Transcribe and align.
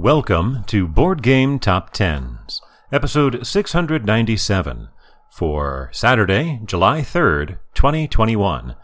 Welcome 0.00 0.64
to 0.68 0.88
Board 0.88 1.22
Game 1.22 1.58
Top 1.58 1.92
Tens, 1.92 2.62
episode 2.90 3.46
697 3.46 4.88
for 5.30 5.90
Saturday, 5.92 6.58
July 6.64 7.02
3rd, 7.02 7.58
2021. 7.74 8.76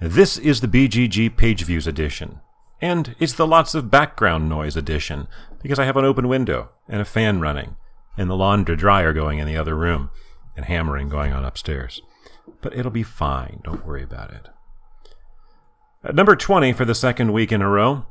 This 0.00 0.38
is 0.38 0.62
the 0.62 0.66
BGG 0.66 1.36
Page 1.36 1.62
Views 1.64 1.86
edition, 1.86 2.40
and 2.80 3.14
it's 3.18 3.34
the 3.34 3.46
lots 3.46 3.74
of 3.74 3.90
background 3.90 4.48
noise 4.48 4.78
edition 4.78 5.28
because 5.62 5.78
I 5.78 5.84
have 5.84 5.98
an 5.98 6.06
open 6.06 6.26
window 6.26 6.70
and 6.88 7.02
a 7.02 7.04
fan 7.04 7.38
running 7.42 7.76
and 8.16 8.30
the 8.30 8.34
laundry 8.34 8.76
dryer 8.76 9.12
going 9.12 9.38
in 9.38 9.46
the 9.46 9.58
other 9.58 9.74
room 9.74 10.08
and 10.56 10.64
hammering 10.64 11.10
going 11.10 11.34
on 11.34 11.44
upstairs. 11.44 12.00
But 12.62 12.74
it'll 12.74 12.90
be 12.90 13.02
fine, 13.02 13.60
don't 13.62 13.84
worry 13.84 14.04
about 14.04 14.30
it. 14.30 14.48
At 16.02 16.14
number 16.14 16.34
20 16.34 16.72
for 16.72 16.86
the 16.86 16.94
second 16.94 17.34
week 17.34 17.52
in 17.52 17.60
a 17.60 17.68
row, 17.68 18.06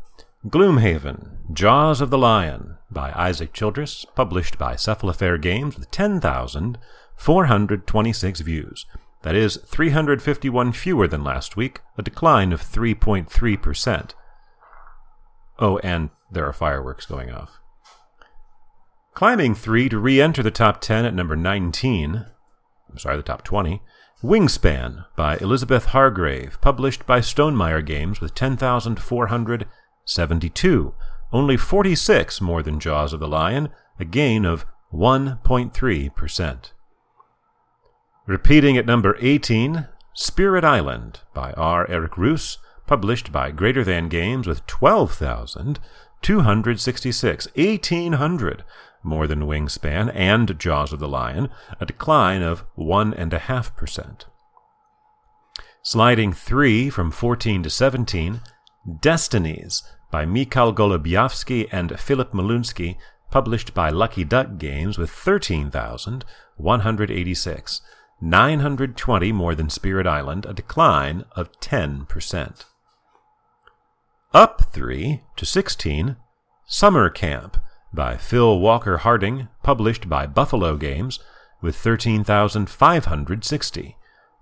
Gloomhaven, 0.48 1.52
Jaws 1.52 2.02
of 2.02 2.12
the 2.12 2.20
Lion 2.20 2.78
by 2.92 3.12
Isaac 3.14 3.52
Childress, 3.52 4.06
published 4.16 4.60
by 4.60 4.76
Cephalofair 4.76 5.42
Games 5.42 5.76
with 5.76 5.90
10,426 5.90 8.42
views. 8.42 8.86
That 9.24 9.34
is 9.34 9.58
351 9.66 10.72
fewer 10.74 11.08
than 11.08 11.24
last 11.24 11.58
week, 11.58 11.82
a 11.98 12.04
decline 12.04 12.54
of 12.54 12.62
3.3%. 12.62 14.12
Oh, 15.58 15.80
and 15.80 16.12
there 16.32 16.46
are 16.46 16.54
fireworks 16.54 17.08
going 17.08 17.32
off. 17.32 17.60
Climbing 19.16 19.56
three 19.56 19.90
to 19.90 19.98
re 19.98 20.22
enter 20.22 20.44
the 20.44 20.52
top 20.52 20.80
10 20.80 21.06
at 21.06 21.16
number 21.16 21.36
19, 21.36 22.24
I'm 22.92 22.98
sorry, 23.00 23.18
the 23.18 23.24
top 23.24 23.44
20, 23.44 23.82
Wingspan 24.22 25.06
by 25.16 25.38
Elizabeth 25.38 25.86
Hargrave, 25.86 26.62
published 26.62 27.08
by 27.08 27.20
Stonemaier 27.20 27.84
Games 27.84 28.22
with 28.22 28.36
10,400. 28.36 29.66
72, 30.06 30.94
only 31.34 31.58
46 31.58 32.40
more 32.40 32.64
than 32.64 32.80
Jaws 32.80 33.12
of 33.12 33.20
the 33.20 33.28
Lion, 33.28 33.68
a 34.00 34.06
gain 34.06 34.46
of 34.46 34.66
1.3%. 34.94 36.72
Repeating 38.26 38.78
at 38.78 38.86
number 38.86 39.18
18, 39.20 39.90
Spirit 40.14 40.64
Island 40.64 41.20
by 41.34 41.52
R. 41.54 41.86
Eric 41.90 42.14
Reuss, 42.14 42.60
published 42.88 43.32
by 43.32 43.52
Greater 43.52 43.84
Than 43.84 44.08
Games 44.08 44.48
with 44.48 44.66
12,266, 44.68 47.48
1,800 47.56 48.64
more 49.04 49.28
than 49.28 49.42
Wingspan 49.42 50.12
and 50.16 50.60
Jaws 50.60 50.92
of 50.92 51.00
the 51.00 51.08
Lion, 51.08 51.50
a 51.80 51.86
decline 51.86 52.42
of 52.42 52.66
1.5%. 52.76 54.26
Sliding 55.84 56.34
3 56.34 56.90
from 56.90 57.12
14 57.12 57.64
to 57.64 57.70
17, 57.70 58.42
Destinies 59.02 59.84
by 60.12 60.26
Mikhail 60.26 60.74
Golubyavsky 60.74 61.70
and 61.72 61.98
Philip 62.00 62.34
Malunsky, 62.34 62.98
published 63.32 63.74
by 63.74 63.90
Lucky 63.90 64.24
Duck 64.24 64.58
Games 64.58 64.98
with 64.98 65.10
13,186, 65.10 67.82
920 68.22 69.32
more 69.32 69.56
than 69.56 69.70
Spirit 69.70 70.08
Island, 70.08 70.46
a 70.46 70.54
decline 70.54 71.26
of 71.36 71.52
10%. 71.60 72.66
Up 74.34 74.62
3 74.72 75.22
to 75.36 75.46
16, 75.46 76.16
Summer 76.66 77.10
Camp 77.10 77.58
by 77.94 78.16
Phil 78.18 78.60
Walker 78.60 78.98
Harding, 78.98 79.48
published 79.64 80.10
by 80.10 80.28
Buffalo 80.28 80.76
Games 80.76 81.20
with 81.62 81.76
13,560, 81.76 83.96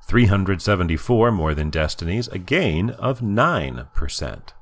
374 0.07 1.31
more 1.31 1.53
than 1.53 1.69
Destinies, 1.69 2.27
a 2.29 2.39
gain 2.39 2.89
of 2.91 3.19
9%. 3.21 4.53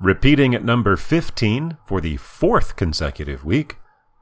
Repeating 0.00 0.54
at 0.54 0.64
number 0.64 0.96
15 0.96 1.76
for 1.84 2.00
the 2.00 2.18
fourth 2.18 2.76
consecutive 2.76 3.44
week, 3.44 3.78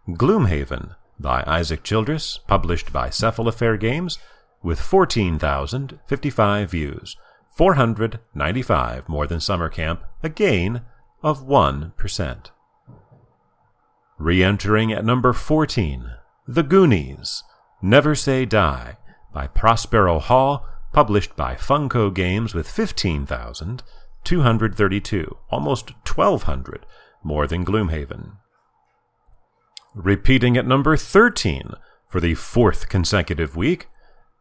Gloomhaven 0.08 0.96
by 1.20 1.44
Isaac 1.46 1.82
Childress, 1.82 2.38
published 2.46 2.94
by 2.94 3.08
Cephalofair 3.08 3.78
Games, 3.78 4.18
with 4.62 4.80
14,055 4.80 6.70
views, 6.70 7.16
495 7.54 9.06
more 9.06 9.26
than 9.26 9.38
Summer 9.38 9.68
Camp, 9.68 10.02
a 10.22 10.30
gain 10.30 10.80
of 11.22 11.46
1%. 11.46 12.50
Re 14.18 14.42
entering 14.42 14.92
at 14.92 15.04
number 15.04 15.34
14, 15.34 16.10
The 16.48 16.62
Goonies, 16.62 17.42
Never 17.82 18.14
Say 18.14 18.46
Die 18.46 18.96
by 19.30 19.46
Prospero 19.46 20.20
Hall, 20.20 20.66
published 20.94 21.36
by 21.36 21.54
Funko 21.54 22.14
Games 22.14 22.54
with 22.54 22.66
15,232, 24.26 25.36
almost 25.50 25.92
1,200 26.04 26.84
more 27.22 27.46
than 27.46 27.64
Gloomhaven. 27.64 28.32
Repeating 29.94 30.56
at 30.56 30.66
number 30.66 30.96
13 30.96 31.74
for 32.08 32.18
the 32.18 32.34
fourth 32.34 32.88
consecutive 32.88 33.54
week, 33.54 33.86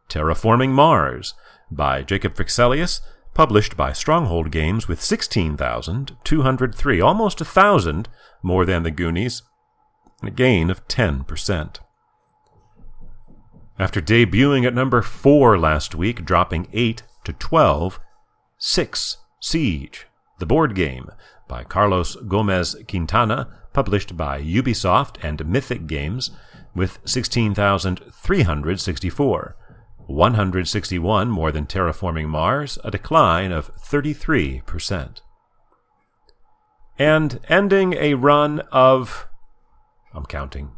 Terraforming 0.08 0.70
Mars 0.70 1.34
by 1.70 2.02
Jacob 2.02 2.34
Fryxelius, 2.34 3.00
published 3.32 3.76
by 3.76 3.92
Stronghold 3.92 4.50
Games 4.50 4.88
with 4.88 5.00
16,203, 5.00 7.00
almost 7.00 7.40
a 7.40 7.44
thousand 7.44 8.08
more 8.42 8.64
than 8.64 8.82
the 8.82 8.90
Goonies, 8.90 9.42
and 10.20 10.30
a 10.30 10.32
gain 10.32 10.68
of 10.68 10.88
10%. 10.88 11.76
After 13.78 14.00
debuting 14.00 14.66
at 14.66 14.74
number 14.74 15.00
4 15.00 15.56
last 15.56 15.94
week, 15.94 16.24
dropping 16.24 16.66
8 16.72 17.04
to 17.24 17.32
12, 17.32 18.00
6 18.58 19.18
Siege, 19.40 20.06
the 20.38 20.46
board 20.46 20.74
game 20.74 21.10
by 21.48 21.64
Carlos 21.64 22.16
Gomez 22.16 22.76
Quintana, 22.88 23.48
published 23.72 24.14
by 24.16 24.42
Ubisoft 24.42 25.16
and 25.22 25.46
Mythic 25.46 25.86
Games, 25.86 26.32
with 26.74 26.98
16,364, 27.04 29.56
161 30.06 31.28
more 31.28 31.50
than 31.50 31.66
Terraforming 31.66 32.28
Mars, 32.28 32.78
a 32.84 32.90
decline 32.90 33.52
of 33.52 33.74
33%. 33.76 35.20
And 36.98 37.40
ending 37.48 37.94
a 37.94 38.14
run 38.14 38.60
of. 38.72 39.26
I'm 40.14 40.26
counting. 40.26 40.72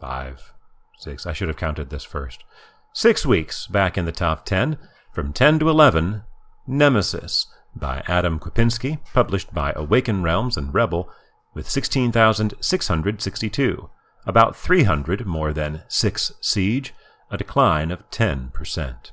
Five, 0.00 0.52
six. 0.98 1.26
I 1.26 1.32
should 1.32 1.48
have 1.48 1.56
counted 1.56 1.90
this 1.90 2.04
first. 2.04 2.44
Six 2.92 3.26
weeks 3.26 3.66
back 3.66 3.98
in 3.98 4.04
the 4.06 4.12
top 4.12 4.44
10, 4.44 4.78
from 5.12 5.32
10 5.32 5.58
to 5.60 5.68
11, 5.68 6.22
Nemesis 6.68 7.46
by 7.74 8.02
Adam 8.06 8.38
Kwapiński, 8.38 8.98
published 9.14 9.54
by 9.54 9.72
Awaken 9.74 10.22
Realms 10.22 10.56
and 10.56 10.74
Rebel, 10.74 11.10
with 11.54 11.68
16,662, 11.68 13.90
about 14.26 14.54
300 14.54 15.26
more 15.26 15.52
than 15.52 15.82
6 15.88 16.32
Siege, 16.40 16.94
a 17.30 17.36
decline 17.36 17.90
of 17.90 18.08
10%. 18.10 19.10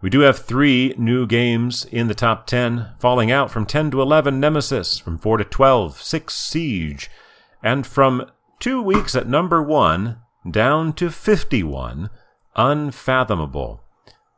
We 0.00 0.10
do 0.10 0.20
have 0.20 0.38
three 0.38 0.94
new 0.96 1.26
games 1.26 1.84
in 1.86 2.08
the 2.08 2.14
top 2.14 2.46
10, 2.46 2.92
falling 2.98 3.30
out 3.30 3.50
from 3.50 3.66
10 3.66 3.90
to 3.90 4.00
11 4.00 4.38
Nemesis, 4.38 4.98
from 4.98 5.18
4 5.18 5.38
to 5.38 5.44
12 5.44 6.00
6 6.00 6.34
Siege, 6.34 7.10
and 7.62 7.86
from 7.86 8.30
two 8.60 8.80
weeks 8.80 9.16
at 9.16 9.28
number 9.28 9.62
1 9.62 10.18
down 10.50 10.92
to 10.92 11.10
51 11.10 12.10
Unfathomable. 12.54 13.82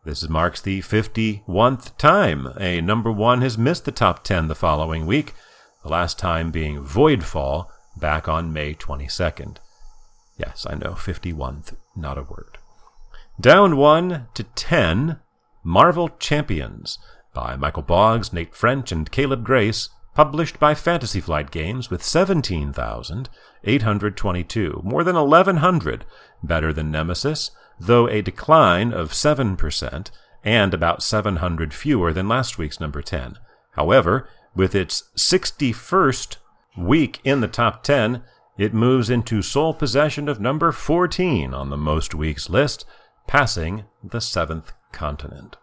This 0.09 0.27
marks 0.27 0.63
the 0.63 0.81
51st 0.81 1.99
time 1.99 2.55
a 2.59 2.81
number 2.81 3.13
1 3.13 3.43
has 3.43 3.59
missed 3.59 3.85
the 3.85 3.93
top 3.93 4.25
10 4.25 4.49
the 4.49 4.55
following 4.55 5.05
week, 5.05 5.35
the 5.83 5.91
last 5.91 6.19
time 6.19 6.51
being 6.51 6.83
Voidfall 6.83 7.67
back 7.95 8.27
on 8.27 8.51
May 8.51 8.73
22nd. 8.73 9.59
Yes, 10.39 10.67
I 10.67 10.77
know, 10.77 10.93
51th, 10.93 11.77
not 11.95 12.17
a 12.17 12.23
word. 12.23 12.57
Down 13.39 13.77
1 13.77 14.29
to 14.33 14.45
10, 14.45 15.21
Marvel 15.63 16.09
Champions 16.19 16.99
by 17.35 17.55
Michael 17.57 17.83
Boggs, 17.83 18.33
Nate 18.33 18.55
French, 18.55 18.91
and 18.91 19.11
Caleb 19.11 19.45
Grace, 19.45 19.91
published 20.19 20.59
by 20.59 20.75
Fantasy 20.75 21.21
Flight 21.21 21.53
Games 21.53 21.91
with 21.91 22.03
17,822, 22.03 24.81
more 24.83 25.05
than 25.05 25.15
1,100 25.15 26.05
better 26.43 26.73
than 26.73 26.91
Nemesis, 26.91 27.53
though 27.79 28.09
a 28.09 28.21
decline 28.21 28.93
of 28.93 29.13
7% 29.13 30.11
and 30.43 30.75
about 30.75 31.05
700 31.05 31.73
fewer 31.73 32.13
than 32.13 32.27
last 32.27 32.59
week's 32.59 32.81
number 32.81 33.01
10. 33.01 33.39
However, 33.75 34.29
with 34.57 34.75
its 34.75 35.05
61st 35.17 36.39
week 36.77 37.21
in 37.23 37.41
the 37.41 37.47
top 37.47 37.85
10, 37.85 38.25
it 38.57 38.75
moves 38.75 39.09
into 39.09 39.41
sole 39.41 39.73
possession 39.73 40.29
of 40.29 40.41
number 40.41 40.73
14 40.73 41.55
on 41.55 41.71
the 41.71 41.77
most 41.77 42.13
weeks 42.13 42.51
list, 42.51 42.85
passing 43.29 43.85
the 44.03 44.21
seventh 44.21 44.73
continent. 44.91 45.59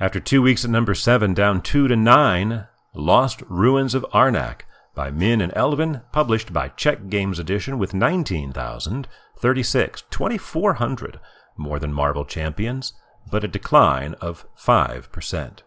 After 0.00 0.20
two 0.20 0.40
weeks 0.40 0.64
at 0.64 0.70
number 0.70 0.94
7, 0.94 1.34
down 1.34 1.60
2 1.60 1.88
to 1.88 1.96
9, 1.96 2.66
Lost 2.98 3.42
Ruins 3.42 3.94
of 3.94 4.06
Arnak 4.14 4.62
by 4.94 5.10
Min 5.10 5.42
and 5.42 5.52
Elwen, 5.52 6.00
published 6.12 6.54
by 6.54 6.68
Czech 6.68 7.10
Games 7.10 7.38
Edition 7.38 7.78
with 7.78 7.92
19,036, 7.92 10.04
2,400 10.10 11.20
more 11.58 11.78
than 11.78 11.92
Marvel 11.92 12.24
Champions, 12.24 12.94
but 13.30 13.44
a 13.44 13.48
decline 13.48 14.14
of 14.14 14.46
5%. 14.56 15.58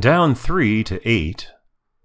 Down 0.00 0.34
3 0.34 0.82
to 0.82 1.08
8, 1.08 1.52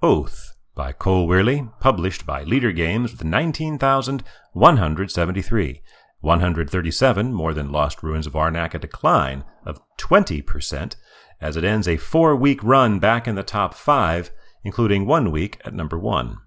Oath 0.03 0.53
by 0.75 0.91
Cole 0.91 1.27
Wehrle, 1.27 1.73
published 1.79 2.27
by 2.27 2.45
Leder 2.45 2.75
Games 2.75 3.11
with 3.11 3.23
19,173. 3.23 5.81
137 6.21 7.33
more 7.33 7.53
than 7.53 7.71
Lost 7.71 8.03
Ruins 8.03 8.27
of 8.27 8.33
Arnak, 8.33 8.75
a 8.75 8.79
decline 8.79 9.45
of 9.65 9.79
20%, 9.97 10.95
as 11.41 11.57
it 11.57 11.63
ends 11.63 11.87
a 11.87 11.97
four 11.97 12.35
week 12.35 12.63
run 12.63 12.99
back 12.99 13.27
in 13.27 13.35
the 13.35 13.43
top 13.43 13.73
five, 13.73 14.31
including 14.63 15.05
one 15.05 15.31
week 15.31 15.59
at 15.63 15.73
number 15.73 15.97
one. 15.97 16.37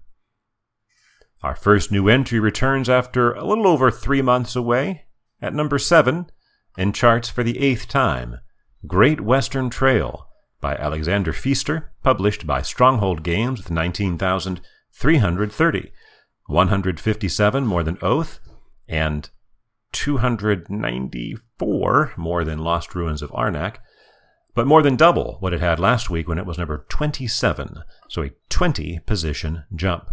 Our 1.41 1.55
first 1.55 1.91
new 1.91 2.07
entry 2.07 2.39
returns 2.39 2.89
after 2.89 3.33
a 3.33 3.43
little 3.43 3.67
over 3.67 3.91
three 3.91 4.21
months 4.21 4.55
away 4.55 5.05
at 5.41 5.53
number 5.53 5.77
seven 5.77 6.27
in 6.77 6.93
charts 6.93 7.29
for 7.29 7.43
the 7.43 7.59
eighth 7.59 7.87
time 7.87 8.39
Great 8.87 9.21
Western 9.21 9.69
Trail 9.69 10.27
by 10.59 10.75
Alexander 10.75 11.33
Pfister, 11.33 11.91
published 12.03 12.47
by 12.47 12.61
Stronghold 12.61 13.23
Games 13.23 13.59
with 13.59 13.71
19,330. 13.71 15.91
157 16.47 17.65
more 17.65 17.83
than 17.83 17.97
Oath, 18.01 18.39
and 18.87 19.29
294 19.93 22.13
more 22.17 22.43
than 22.43 22.59
Lost 22.59 22.93
Ruins 22.95 23.21
of 23.21 23.31
Arnak, 23.31 23.77
but 24.55 24.67
more 24.67 24.81
than 24.81 24.95
double 24.95 25.37
what 25.39 25.53
it 25.53 25.61
had 25.61 25.79
last 25.79 26.09
week 26.09 26.27
when 26.27 26.37
it 26.37 26.45
was 26.45 26.57
number 26.57 26.85
27, 26.89 27.83
so 28.09 28.23
a 28.23 28.31
20 28.49 28.99
position 29.05 29.63
jump. 29.75 30.09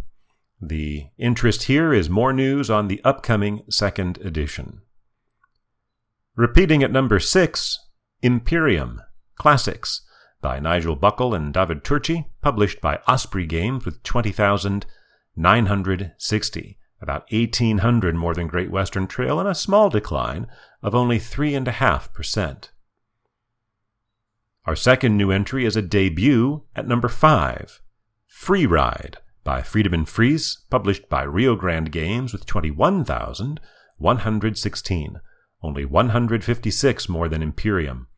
The 0.60 1.06
interest 1.18 1.64
here 1.64 1.92
is 1.92 2.10
more 2.10 2.32
news 2.32 2.70
on 2.70 2.88
the 2.88 3.00
upcoming 3.04 3.62
second 3.68 4.18
edition. 4.18 4.82
Repeating 6.36 6.82
at 6.82 6.92
number 6.92 7.18
6, 7.18 7.78
Imperium 8.22 9.00
Classics 9.36 10.02
by 10.40 10.58
Nigel 10.58 10.96
Buckle 10.96 11.34
and 11.34 11.52
David 11.52 11.84
Turczi, 11.84 12.24
published 12.42 12.80
by 12.80 12.98
Osprey 13.06 13.44
Games 13.46 13.84
with 13.84 14.02
20,960 14.02 16.78
about 17.02 17.32
1,800 17.32 18.14
more 18.14 18.34
than 18.34 18.46
Great 18.46 18.70
Western 18.70 19.06
Trail, 19.06 19.40
and 19.40 19.48
a 19.48 19.54
small 19.54 19.88
decline 19.88 20.46
of 20.82 20.94
only 20.94 21.18
3.5%. 21.18 22.68
Our 24.66 24.76
second 24.76 25.16
new 25.16 25.30
entry 25.30 25.64
is 25.64 25.74
a 25.74 25.80
debut 25.82 26.64
at 26.76 26.86
number 26.86 27.08
5, 27.08 27.80
Free 28.26 28.66
Ride 28.66 29.16
by 29.42 29.62
Friedemann 29.62 30.06
Friese, 30.06 30.64
published 30.68 31.08
by 31.08 31.22
Rio 31.22 31.56
Grande 31.56 31.90
Games 31.90 32.32
with 32.32 32.44
21,116, 32.44 35.20
only 35.62 35.86
156 35.86 37.08
more 37.08 37.28
than 37.28 37.42
Imperium. 37.42 38.08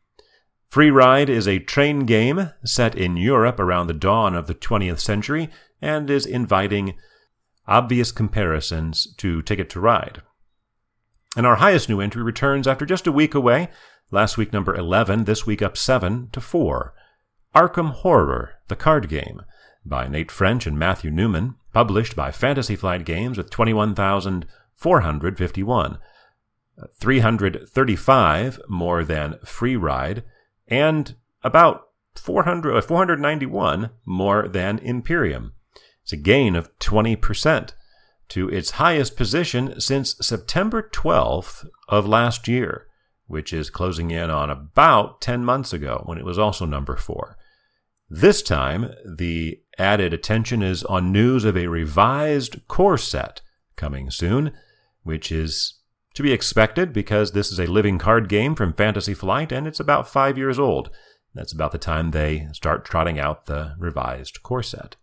Free 0.67 0.91
Ride 0.91 1.29
is 1.29 1.47
a 1.47 1.59
train 1.59 2.05
game 2.05 2.49
set 2.65 2.95
in 2.95 3.15
Europe 3.15 3.59
around 3.59 3.87
the 3.87 3.93
dawn 3.93 4.35
of 4.35 4.47
the 4.47 4.55
20th 4.55 4.99
century 4.99 5.49
and 5.81 6.09
is 6.09 6.25
inviting 6.25 6.95
obvious 7.67 8.11
comparisons 8.11 9.13
to 9.15 9.41
Ticket 9.43 9.69
to 9.69 9.79
Ride. 9.79 10.21
And 11.37 11.47
our 11.47 11.55
highest 11.55 11.87
new 11.89 12.01
entry 12.01 12.21
returns 12.21 12.67
after 12.67 12.85
just 12.85 13.07
a 13.07 13.11
week 13.11 13.33
away, 13.33 13.69
last 14.13 14.37
week 14.37 14.53
number 14.53 14.75
11, 14.75 15.23
this 15.23 15.43
week 15.45 15.61
up 15.61 15.75
7 15.75 16.29
to 16.31 16.39
4. 16.39 16.93
Arkham 17.55 17.91
Horror, 17.91 18.51
the 18.67 18.75
card 18.75 19.07
game, 19.09 19.41
by 19.83 20.07
Nate 20.07 20.31
French 20.31 20.67
and 20.67 20.79
Matthew 20.79 21.11
Newman, 21.11 21.55
published 21.73 22.15
by 22.15 22.31
Fantasy 22.31 22.75
Flight 22.75 23.05
Games 23.05 23.37
with 23.37 23.49
21,451. 23.49 25.97
335 26.93 28.59
more 28.69 29.03
than 29.03 29.39
Free 29.43 29.75
Ride, 29.75 30.23
and 30.67 31.15
about 31.43 31.87
400, 32.15 32.77
uh, 32.77 32.81
491 32.81 33.89
more 34.05 34.47
than 34.47 34.77
Imperium. 34.79 35.53
It's 36.03 36.13
a 36.13 36.17
gain 36.17 36.55
of 36.55 36.69
20% 36.79 37.73
to 38.29 38.49
its 38.49 38.71
highest 38.71 39.15
position 39.17 39.79
since 39.79 40.15
September 40.21 40.89
12th 40.91 41.67
of 41.89 42.07
last 42.07 42.47
year, 42.47 42.87
which 43.27 43.53
is 43.53 43.69
closing 43.69 44.11
in 44.11 44.29
on 44.29 44.49
about 44.49 45.21
10 45.21 45.43
months 45.43 45.73
ago 45.73 46.03
when 46.05 46.17
it 46.17 46.25
was 46.25 46.37
also 46.37 46.65
number 46.65 46.95
4. 46.95 47.37
This 48.09 48.41
time, 48.41 48.91
the 49.05 49.59
added 49.79 50.13
attention 50.13 50.61
is 50.61 50.83
on 50.83 51.11
news 51.11 51.45
of 51.45 51.57
a 51.57 51.67
revised 51.67 52.67
core 52.67 52.97
set 52.97 53.41
coming 53.75 54.11
soon, 54.11 54.51
which 55.03 55.31
is 55.31 55.79
to 56.13 56.21
be 56.21 56.31
expected 56.31 56.93
because 56.93 57.31
this 57.31 57.51
is 57.51 57.59
a 57.59 57.65
living 57.65 57.97
card 57.97 58.29
game 58.29 58.55
from 58.55 58.73
Fantasy 58.73 59.13
Flight 59.13 59.51
and 59.51 59.65
it's 59.65 59.79
about 59.79 60.07
five 60.07 60.37
years 60.37 60.59
old. 60.59 60.91
That's 61.33 61.53
about 61.53 61.71
the 61.71 61.79
time 61.79 62.11
they 62.11 62.47
start 62.53 62.85
trotting 62.85 63.19
out 63.19 63.47
the 63.47 63.75
revised 63.79 64.43
core 64.43 64.61
set. 64.61 64.95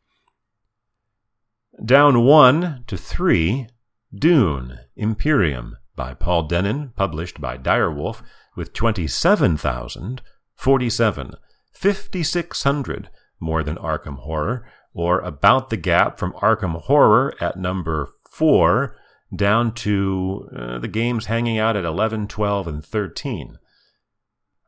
Down 1.85 2.25
1 2.25 2.85
to 2.87 2.97
3, 2.97 3.69
Dune, 4.15 4.79
Imperium, 4.97 5.77
by 5.97 6.15
Paul 6.15 6.49
Dennen, 6.49 6.95
published 6.97 7.39
by 7.41 7.59
Direwolf, 7.59 8.23
with 8.57 8.73
27,047, 8.73 11.33
5,600 11.73 13.11
more 13.39 13.63
than 13.63 13.77
Arkham 13.77 14.17
Horror, 14.19 14.67
or 14.93 15.21
about 15.21 15.71
the 15.71 15.77
gap 15.77 16.19
from 16.19 16.33
Arkham 16.35 16.83
Horror 16.83 17.33
at 17.41 17.57
number 17.59 18.11
4 18.31 18.97
down 19.35 19.73
to 19.75 20.49
uh, 20.57 20.79
the 20.79 20.89
games 20.89 21.27
hanging 21.27 21.59
out 21.59 21.77
at 21.77 21.85
11, 21.85 22.29
12, 22.29 22.67
and 22.67 22.83
13. 22.85 23.59